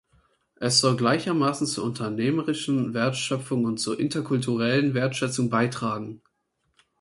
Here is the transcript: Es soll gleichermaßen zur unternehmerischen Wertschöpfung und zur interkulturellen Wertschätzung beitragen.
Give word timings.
Es 0.55 0.79
soll 0.79 0.97
gleichermaßen 0.97 1.67
zur 1.67 1.83
unternehmerischen 1.83 2.95
Wertschöpfung 2.95 3.65
und 3.65 3.77
zur 3.79 3.99
interkulturellen 3.99 4.95
Wertschätzung 4.95 5.51
beitragen. 5.51 6.23